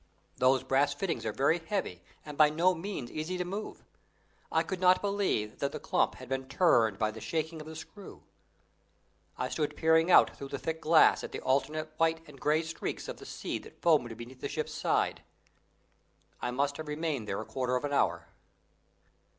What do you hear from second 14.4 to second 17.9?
the ship's side. I must have remained there a quarter of